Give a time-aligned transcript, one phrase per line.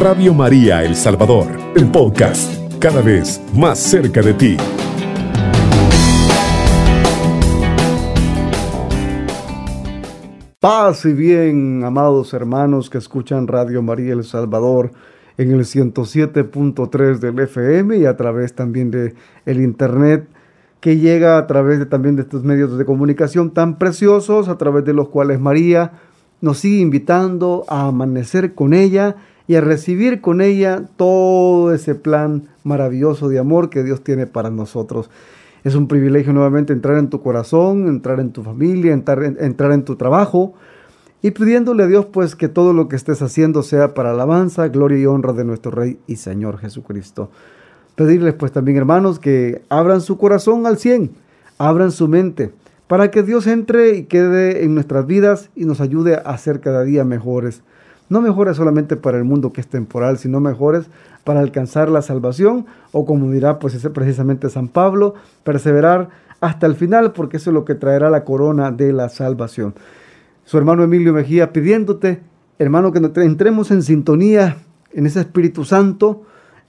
[0.00, 4.56] Radio María El Salvador, el podcast, cada vez más cerca de ti.
[10.58, 14.90] Paz y bien, amados hermanos que escuchan Radio María El Salvador
[15.38, 19.14] en el 107.3 del FM y a través también de
[19.46, 20.26] el internet
[20.80, 24.84] que llega a través de, también de estos medios de comunicación tan preciosos a través
[24.84, 25.92] de los cuales María
[26.40, 29.14] nos sigue invitando a amanecer con ella
[29.46, 34.50] y a recibir con ella todo ese plan maravilloso de amor que Dios tiene para
[34.50, 35.10] nosotros.
[35.64, 39.72] Es un privilegio nuevamente entrar en tu corazón, entrar en tu familia, entrar en, entrar
[39.72, 40.54] en tu trabajo
[41.22, 44.98] y pidiéndole a Dios pues que todo lo que estés haciendo sea para alabanza, gloria
[44.98, 47.30] y honra de nuestro Rey y Señor Jesucristo.
[47.96, 51.12] Pedirles pues también hermanos que abran su corazón al 100,
[51.58, 52.52] abran su mente,
[52.88, 56.82] para que Dios entre y quede en nuestras vidas y nos ayude a ser cada
[56.82, 57.62] día mejores
[58.08, 60.86] no mejores solamente para el mundo que es temporal, sino mejores
[61.24, 66.10] para alcanzar la salvación o como dirá pues ese precisamente San Pablo, perseverar
[66.40, 69.74] hasta el final porque eso es lo que traerá la corona de la salvación.
[70.44, 72.20] Su hermano Emilio Mejía pidiéndote,
[72.58, 74.58] hermano, que entremos en sintonía
[74.92, 76.22] en ese Espíritu Santo,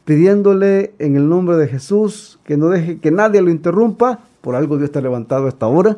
[0.05, 4.77] pidiéndole en el nombre de Jesús que no deje que nadie lo interrumpa, por algo
[4.77, 5.97] Dios te ha levantado a esta hora,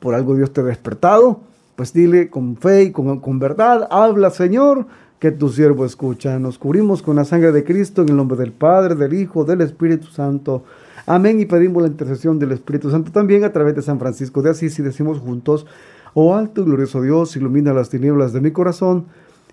[0.00, 1.40] por algo Dios te ha despertado,
[1.76, 4.86] pues dile con fe y con, con verdad, habla Señor,
[5.18, 6.38] que tu siervo escucha.
[6.38, 9.60] Nos cubrimos con la sangre de Cristo en el nombre del Padre, del Hijo, del
[9.60, 10.64] Espíritu Santo.
[11.06, 11.40] Amén.
[11.40, 14.78] Y pedimos la intercesión del Espíritu Santo también a través de San Francisco de Asís
[14.78, 15.66] y decimos juntos,
[16.14, 19.06] oh alto y glorioso Dios, ilumina las tinieblas de mi corazón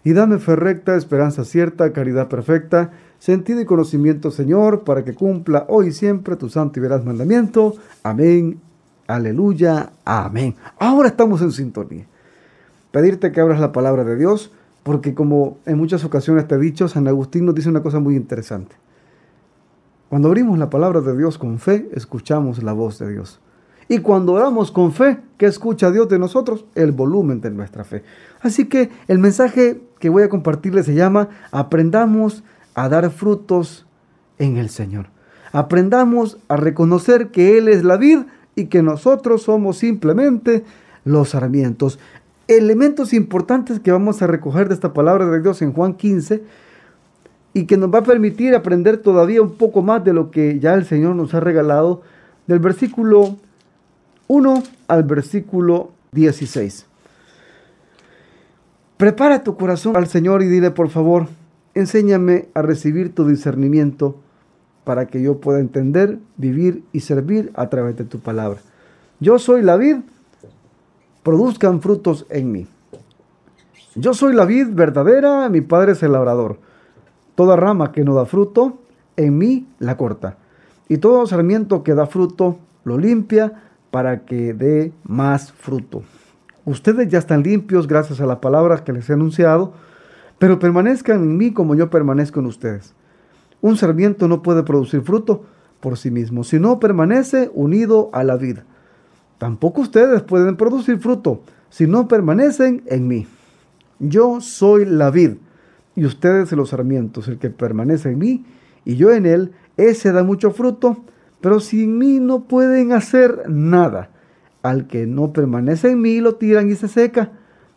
[0.04, 5.66] y dame fe recta, esperanza cierta, caridad perfecta, sentido y conocimiento, Señor, para que cumpla
[5.68, 7.76] hoy y siempre tu santo y veraz mandamiento.
[8.04, 8.69] Amén
[9.10, 9.94] Aleluya.
[10.06, 10.56] Amén.
[10.78, 12.06] Ahora estamos en sintonía.
[12.92, 14.52] Pedirte que abras la palabra de Dios,
[14.84, 18.16] porque como en muchas ocasiones te he dicho, San Agustín nos dice una cosa muy
[18.16, 18.76] interesante.
[20.10, 23.40] Cuando abrimos la palabra de Dios con fe, escuchamos la voz de Dios.
[23.88, 26.66] Y cuando oramos con fe, ¿qué escucha Dios de nosotros?
[26.76, 28.04] El volumen de nuestra fe.
[28.42, 32.44] Así que el mensaje que voy a compartirles se llama Aprendamos
[32.76, 33.88] a dar frutos
[34.38, 35.08] en el Señor.
[35.52, 38.20] Aprendamos a reconocer que Él es la vid
[38.56, 40.64] y que nosotros somos simplemente
[41.06, 42.00] los sarmientos.
[42.48, 46.44] Elementos importantes que vamos a recoger de esta palabra de Dios en Juan 15
[47.54, 50.74] y que nos va a permitir aprender todavía un poco más de lo que ya
[50.74, 52.02] el Señor nos ha regalado
[52.48, 53.38] del versículo
[54.28, 56.86] 1 al versículo 16.
[58.98, 61.28] Prepara tu corazón al Señor y dile, por favor,
[61.74, 64.20] enséñame a recibir tu discernimiento
[64.90, 68.60] para que yo pueda entender, vivir y servir a través de tu palabra.
[69.20, 69.98] Yo soy la vid,
[71.22, 72.68] produzcan frutos en mí.
[73.94, 76.58] Yo soy la vid verdadera, mi padre es el labrador.
[77.36, 78.80] Toda rama que no da fruto,
[79.16, 80.38] en mí la corta.
[80.88, 83.62] Y todo sarmiento que da fruto, lo limpia
[83.92, 86.02] para que dé más fruto.
[86.66, 89.72] Ustedes ya están limpios gracias a la palabra que les he anunciado,
[90.40, 92.96] pero permanezcan en mí como yo permanezco en ustedes.
[93.62, 95.44] Un sarmiento no puede producir fruto
[95.80, 98.66] por sí mismo, si no permanece unido a la vida.
[99.38, 103.28] Tampoco ustedes pueden producir fruto si no permanecen en mí.
[104.00, 105.34] Yo soy la vid
[105.96, 107.28] y ustedes los sarmientos.
[107.28, 108.46] El que permanece en mí
[108.86, 111.04] y yo en él, ese da mucho fruto,
[111.42, 114.10] pero sin mí no pueden hacer nada.
[114.62, 117.32] Al que no permanece en mí lo tiran y se seca,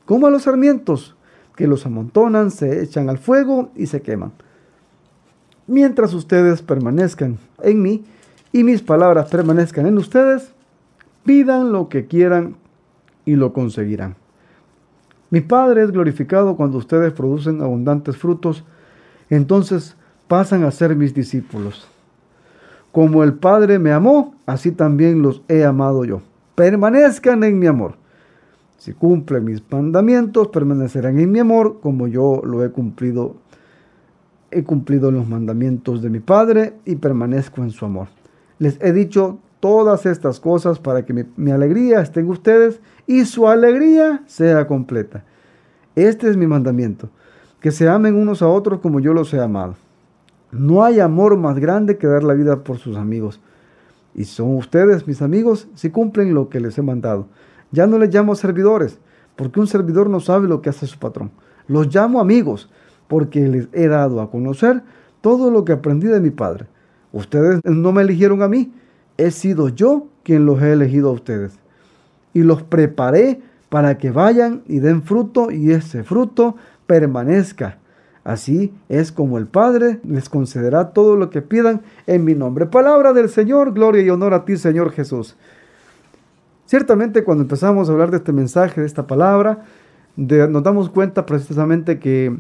[0.04, 1.16] como a los sarmientos,
[1.54, 4.32] que los amontonan, se echan al fuego y se queman
[5.66, 8.04] mientras ustedes permanezcan en mí
[8.52, 10.52] y mis palabras permanezcan en ustedes,
[11.24, 12.56] pidan lo que quieran
[13.24, 14.16] y lo conseguirán.
[15.30, 18.64] Mi Padre es glorificado cuando ustedes producen abundantes frutos,
[19.30, 19.96] entonces
[20.28, 21.88] pasan a ser mis discípulos.
[22.92, 26.20] Como el Padre me amó, así también los he amado yo.
[26.54, 27.94] Permanezcan en mi amor.
[28.76, 33.36] Si cumplen mis mandamientos, permanecerán en mi amor, como yo lo he cumplido
[34.52, 38.08] he cumplido los mandamientos de mi Padre y permanezco en su amor.
[38.58, 43.48] Les he dicho todas estas cosas para que mi, alegría esté en ustedes y su
[43.48, 45.24] alegría sea completa.
[45.94, 47.10] Este es mi mandamiento,
[47.60, 49.76] que se amen unos a otros como yo los he amado.
[50.50, 53.40] No hay amor más grande que dar la vida por sus amigos.
[54.14, 57.28] Y son ustedes mis amigos si cumplen lo que les he mandado.
[57.70, 58.98] Ya no les llamo servidores,
[59.36, 61.30] porque un servidor no sabe lo que hace su patrón.
[61.68, 62.68] Los llamo amigos,
[63.12, 64.80] porque les he dado a conocer
[65.20, 66.64] todo lo que aprendí de mi Padre.
[67.12, 68.72] Ustedes no me eligieron a mí,
[69.18, 71.52] he sido yo quien los he elegido a ustedes.
[72.32, 76.56] Y los preparé para que vayan y den fruto y ese fruto
[76.86, 77.76] permanezca,
[78.24, 82.64] Así es como el Padre les concederá todo lo que pidan en mi nombre.
[82.64, 85.36] Palabra del Señor, gloria y honor a ti, Señor Jesús.
[86.64, 89.64] Ciertamente cuando empezamos a hablar de este mensaje, de esta palabra,
[90.16, 92.38] nos damos cuenta precisamente que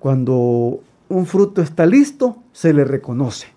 [0.00, 3.48] cuando un fruto está listo, se le reconoce,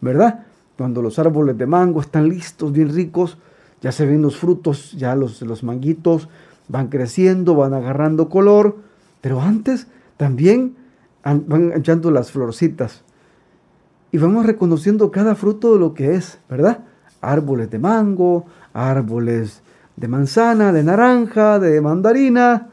[0.00, 0.44] ¿verdad?
[0.76, 3.38] Cuando los árboles de mango están listos, bien ricos,
[3.80, 6.28] ya se ven los frutos, ya los, los manguitos
[6.68, 8.76] van creciendo, van agarrando color,
[9.20, 9.86] pero antes
[10.16, 10.76] también
[11.24, 13.02] van echando las florcitas.
[14.12, 16.84] Y vamos reconociendo cada fruto de lo que es, ¿verdad?
[17.20, 19.62] Árboles de mango, árboles
[19.96, 22.68] de manzana, de naranja, de mandarina,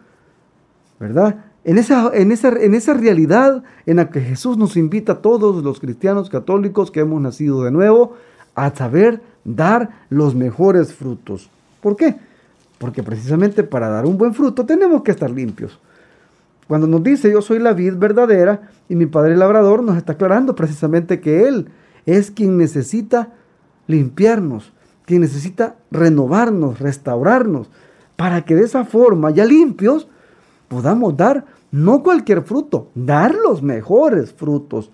[1.00, 1.46] ¿verdad?
[1.66, 5.64] En esa, en, esa, en esa realidad en la que Jesús nos invita a todos
[5.64, 8.14] los cristianos católicos que hemos nacido de nuevo
[8.54, 11.50] a saber dar los mejores frutos.
[11.82, 12.18] ¿Por qué?
[12.78, 15.80] Porque precisamente para dar un buen fruto tenemos que estar limpios.
[16.68, 20.56] Cuando nos dice yo soy la vid verdadera y mi padre labrador, nos está aclarando
[20.56, 21.70] precisamente que Él
[22.06, 23.30] es quien necesita
[23.88, 24.72] limpiarnos,
[25.06, 27.72] quien necesita renovarnos, restaurarnos,
[28.16, 30.08] para que de esa forma, ya limpios,
[30.68, 31.46] podamos dar
[31.76, 34.92] no cualquier fruto, dar los mejores frutos.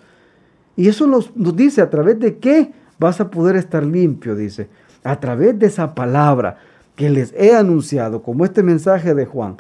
[0.75, 4.67] Y eso nos, dice a través de qué vas a poder estar limpio, dice,
[5.03, 6.57] a través de esa palabra
[6.95, 9.57] que les he anunciado, como este mensaje de Juan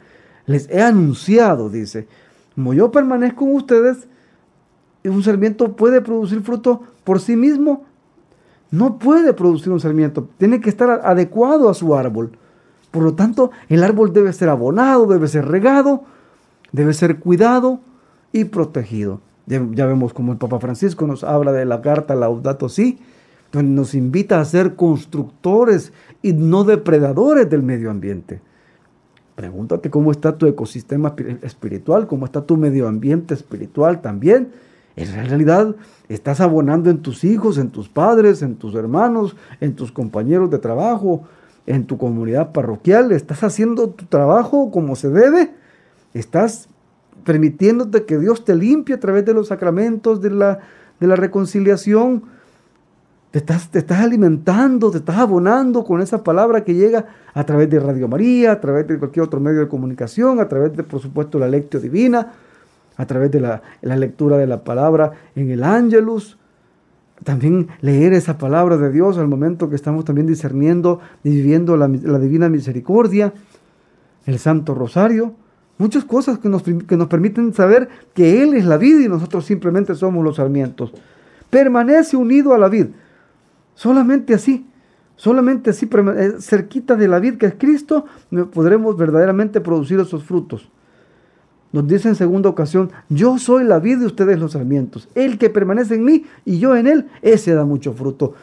[0.47, 2.07] les he anunciado, dice,
[2.55, 4.07] como yo permanezco en ustedes,
[5.05, 7.85] un sarmiento puede producir fruto por sí mismo.
[8.71, 12.31] No puede producir un sarmiento, tiene que estar adecuado a su árbol.
[12.89, 16.03] Por lo tanto, el árbol debe ser abonado, debe ser regado,
[16.71, 17.79] debe ser cuidado
[18.31, 19.21] y protegido.
[19.47, 22.99] Ya, vemos como el Papa Francisco nos habla de la carta Laudato Si,
[23.51, 25.91] donde nos invita a ser constructores
[26.21, 28.39] y no depredadores del medio ambiente.
[29.35, 34.49] Pregúntate cómo está tu ecosistema espiritual, cómo está tu medio ambiente espiritual también.
[34.95, 35.75] En realidad
[36.09, 40.59] estás abonando en tus hijos, en tus padres, en tus hermanos, en tus compañeros de
[40.59, 41.23] trabajo,
[41.65, 43.11] en tu comunidad parroquial.
[43.11, 45.60] Estás haciendo tu trabajo como se debe.
[46.13, 46.67] Estás
[47.23, 50.59] permitiéndote que Dios te limpie a través de los sacramentos de la,
[50.99, 52.23] de la reconciliación
[53.31, 57.69] te estás, te estás alimentando, te estás abonando con esa palabra que llega a través
[57.69, 60.99] de Radio María, a través de cualquier otro medio de comunicación, a través de, por
[60.99, 62.33] supuesto, la lectio divina,
[62.97, 66.37] a través de la, lectura de la palabra en el Ángelus.
[67.23, 71.87] También leer esa palabra de Dios al momento que estamos también discerniendo y viviendo la,
[71.87, 73.33] divina misericordia,
[74.25, 75.35] el Santo Rosario.
[75.77, 79.45] Muchas cosas que nos, que nos permiten saber que Él es la vida y nosotros
[79.45, 80.93] simplemente somos los sarmientos.
[81.49, 82.89] Permanece unido a la vida.
[83.75, 84.65] Solamente así,
[85.15, 88.05] solamente así, eh, cerquita de la vid que es Cristo,
[88.53, 90.69] podremos verdaderamente producir esos frutos.
[91.71, 95.07] Nos dice en segunda ocasión, yo soy la vid de ustedes los sarmientos.
[95.15, 98.33] El que permanece en mí y yo en él, ese da mucho fruto.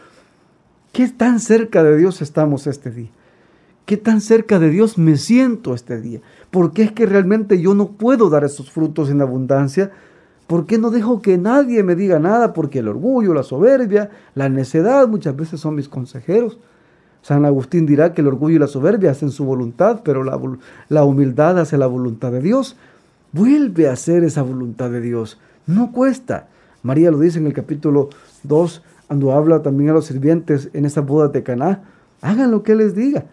[0.92, 3.10] ¿Qué tan cerca de Dios estamos este día?
[3.88, 6.20] ¿Qué tan cerca de Dios me siento este día?
[6.52, 9.90] Porque es que realmente yo no puedo dar esos frutos en abundancia
[10.48, 12.54] ¿Por qué no dejo que nadie me diga nada?
[12.54, 16.58] Porque el orgullo, la soberbia, la necedad muchas veces son mis consejeros.
[17.20, 21.58] San Agustín dirá que el orgullo y la soberbia hacen su voluntad, pero la, humildad
[21.58, 22.76] hace la voluntad de Dios.
[23.32, 25.38] Vuelve a hacer esa voluntad de Dios.
[25.66, 26.48] No cuesta.
[26.82, 28.08] María lo dice en el capítulo
[28.44, 31.82] 2, cuando habla también a los sirvientes en esa boda de Caná.
[32.22, 33.26] Hagan lo que les diga.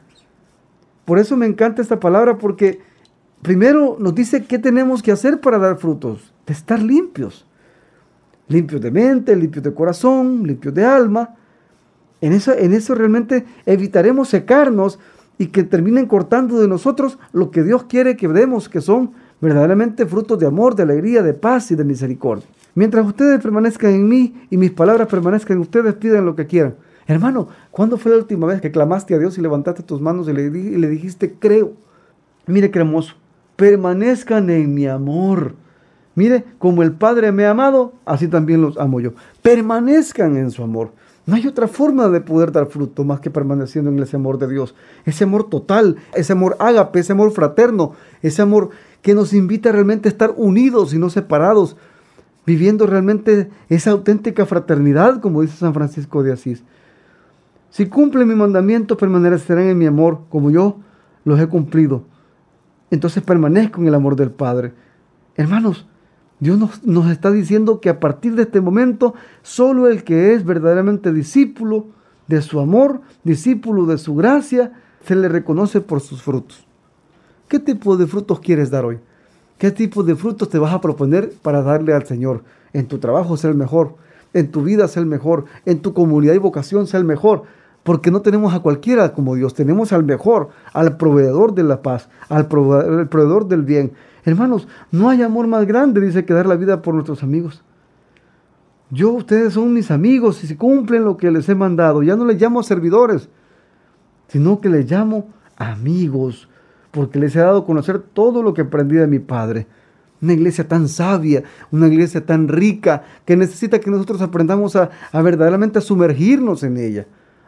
[1.06, 2.80] Por eso me encanta esta palabra, porque
[3.42, 7.46] primero nos dice qué tenemos que hacer para dar frutos de estar limpios.
[8.48, 11.36] Limpios de mente, limpios de corazón, limpios de alma.
[12.22, 15.00] En eso, en eso realmente evitaremos secarnos
[15.38, 20.06] y que terminen cortando de nosotros lo que Dios quiere que demos, que son verdaderamente
[20.06, 22.46] frutos de amor, de alegría, de paz y de misericordia.
[22.74, 26.76] Mientras ustedes permanezcan en mí y mis palabras permanezcan en ustedes, pidan lo que quieran.
[27.08, 30.34] Hermano, ¿cuándo fue la última vez que clamaste a Dios y levantaste tus manos y
[30.34, 30.50] le,
[30.90, 31.74] dijiste, creo?
[32.48, 33.16] Mire qué hermoso.
[33.56, 35.54] Permanezcan en mi amor.
[36.16, 39.14] Mire, como el Padre me ha amado, así también los amo yo.
[39.42, 40.92] Permanezcan en su amor.
[41.28, 44.48] No hay otra forma de poder dar fruto más que permaneciendo en ese amor de
[44.48, 44.76] Dios.
[45.06, 48.70] Ese amor total, ese amor ágape, ese amor fraterno, ese amor
[49.02, 51.78] que nos invita realmente a estar unidos y no separados,
[52.46, 56.64] viviendo realmente esa auténtica fraternidad, como dice San Francisco de Asís.
[57.76, 60.78] Si cumplen mi mandamiento, permanecerán en mi amor, como yo
[61.26, 62.06] los he cumplido.
[62.90, 64.72] Entonces permanezco en el amor del Padre.
[65.36, 65.86] Hermanos,
[66.40, 71.12] Dios nos, está diciendo que a partir de este momento, solo el que es verdaderamente
[71.12, 71.88] discípulo
[72.30, 74.72] de su amor, discípulo de su gracia,
[75.04, 76.66] se le reconoce por sus frutos.
[77.50, 79.00] ¿Qué tipo de frutos quieres dar hoy?
[79.58, 82.46] ¿Qué tipo de frutos te vas a proponer para darle al Señor?
[82.72, 83.96] En tu trabajo ser el mejor,
[84.32, 87.44] en tu vida ser el mejor, en tu comunidad y vocación ser el mejor.
[87.86, 92.10] Porque no tenemos a cualquiera como Dios, tenemos al mejor, al proveedor de la paz,
[92.30, 93.94] al proveedor del bien.
[94.26, 97.64] Hermanos, no hay amor más grande, dice, que dar la vida por nuestros amigos.
[98.90, 102.26] Yo, ustedes son mis amigos y si cumplen lo que les he mandado, ya no
[102.26, 103.30] les llamo servidores,
[104.30, 106.50] sino que les llamo amigos
[106.90, 109.68] porque les he dado a conocer todo lo que aprendí de mi Padre.
[110.22, 115.78] Una iglesia tan sabia, una iglesia tan rica, que necesita que nosotros aprendamos a, verdaderamente
[115.78, 117.06] a sumergirnos en ella,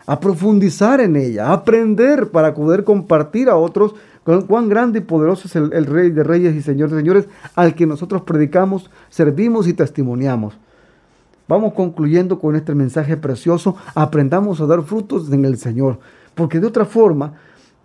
[0.08, 3.94] a profundizar en ella, a aprender para poder compartir a otros
[4.48, 7.86] cuán grande y poderoso es el, Rey de Reyes y Señor de Señores al que
[7.86, 10.58] nosotros predicamos, servimos y testimoniamos.
[11.48, 13.78] Vamos concluyendo con este mensaje precioso.
[13.96, 16.00] Aprendamos a dar frutos en el Señor.
[16.36, 17.34] Porque de otra forma,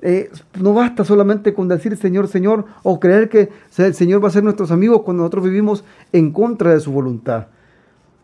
[0.01, 4.33] eh, no basta solamente con decir Señor, Señor, o creer que el Señor va a
[4.33, 7.47] ser nuestros amigos cuando nosotros vivimos en contra de su voluntad.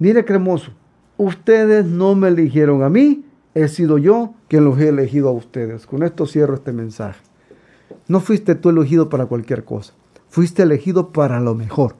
[0.00, 0.72] Mire, cremoso,
[1.16, 3.24] ustedes no me eligieron a mí,
[3.54, 5.86] he sido yo quien los he elegido a ustedes.
[5.86, 7.20] Con esto cierro este mensaje.
[8.06, 9.92] No fuiste tú elegido para cualquier cosa,
[10.28, 11.96] fuiste elegido para lo mejor.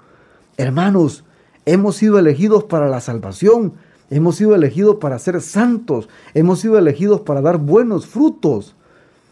[0.57, 1.25] Hermanos,
[1.67, 3.75] hemos sido elegidos para la salvación,
[4.11, 8.75] hemos sido elegidos para ser santos, hemos sido elegidos para dar buenos frutos.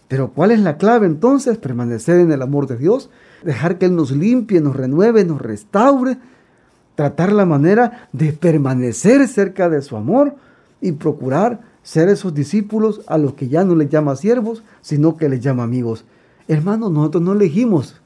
[0.08, 1.58] Pero ¿cuál es la clave entonces?
[1.58, 3.10] Permanecer en el amor de Dios,
[3.42, 6.18] dejar que Él nos limpie, nos renueve, nos restaure,
[6.94, 10.36] tratar la manera de permanecer cerca de su amor
[10.80, 15.28] y procurar ser esos discípulos a los que ya no les llama siervos, sino que
[15.28, 16.04] les llama amigos.
[16.48, 18.00] Hermanos, nosotros no elegimos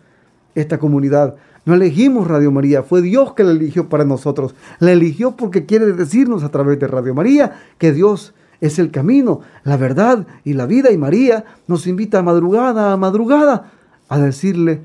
[0.55, 4.55] esta comunidad, no elegimos Radio María, fue Dios que la eligió para nosotros.
[4.81, 9.41] La eligió porque quiere decirnos a través de Radio María que Dios es el camino,
[9.65, 10.91] la verdad y la vida.
[10.91, 13.73] Y María nos invita a madrugada a madrugada
[14.11, 14.83] a decirle,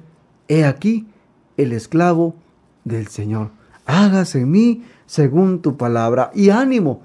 [0.47, 1.05] he aquí
[1.57, 2.33] el esclavo
[2.85, 3.49] del Señor.
[3.85, 6.31] Hágase en mí según tu palabra.
[6.33, 7.01] Y ánimo,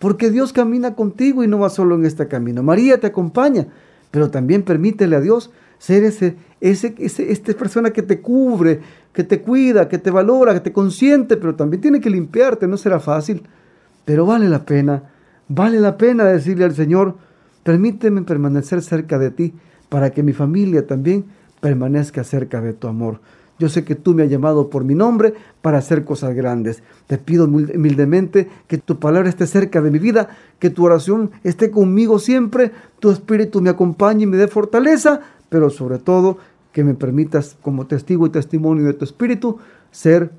[0.00, 2.64] porque Dios camina contigo y no va solo en este camino.
[2.64, 3.68] María te acompaña,
[4.10, 8.80] pero también permítele a Dios ser ese, ese, ese, esta persona que te cubre,
[9.12, 12.66] que te cuida, que te valora, que te consiente, pero también tiene que limpiarte.
[12.66, 13.44] No será fácil,
[14.04, 15.04] pero vale la pena
[15.52, 17.16] Vale la pena decirle al Señor,
[17.64, 19.52] permíteme permanecer cerca de ti
[19.88, 21.24] para que mi familia también
[21.60, 23.18] permanezca cerca de tu amor.
[23.60, 26.82] Yo sé que tú me has llamado por mi nombre para hacer cosas grandes.
[27.06, 31.70] Te pido humildemente que tu palabra esté cerca de mi vida, que tu oración esté
[31.70, 36.38] conmigo siempre, tu espíritu me acompañe y me dé fortaleza, pero sobre todo
[36.72, 39.58] que me permitas como testigo y testimonio de tu espíritu
[39.90, 40.30] ser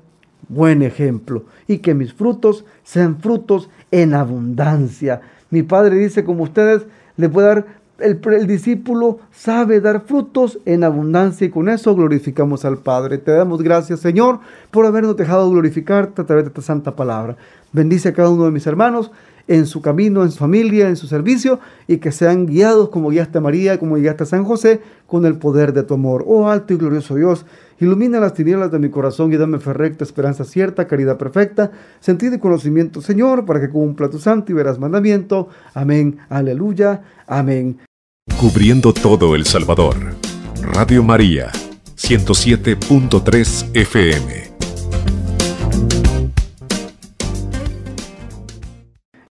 [0.48, 5.20] buen ejemplo y que mis frutos sean frutos en abundancia.
[5.50, 6.86] Mi Padre dice, como ustedes
[7.16, 7.66] le puede dar,
[7.98, 13.18] el, discípulo sabe dar frutos en abundancia y con eso glorificamos al Padre.
[13.18, 17.36] Te damos gracias, Señor, por habernos dejado glorificarte a través de esta santa palabra.
[17.72, 19.10] Bendice a cada uno de mis hermanos
[19.48, 23.38] en su camino, en su familia, en su servicio, y que sean guiados como guiaste
[23.38, 26.24] a María, como guiaste a San José, con el poder de tu amor.
[26.26, 27.44] Oh alto y glorioso Dios,
[27.80, 32.34] ilumina las tinieblas de mi corazón y dame fe recta, esperanza cierta, caridad perfecta, sentido
[32.34, 35.48] y conocimiento, Señor, para que cumpla tu santo y verás mandamiento.
[35.74, 37.78] Amén, aleluya, amén.
[38.38, 39.96] Cubriendo todo El Salvador.
[40.62, 41.50] Radio María,
[41.96, 44.51] 107.3 FM.